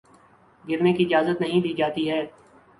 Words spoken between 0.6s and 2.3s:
گرنے کی اجازت نہیں دی جاتی ہے